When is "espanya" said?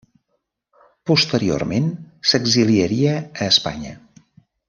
3.53-3.93